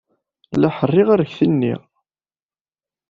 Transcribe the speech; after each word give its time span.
La 0.59 0.69
ḥerriɣ 0.77 1.07
arekti-nni. 1.11 1.73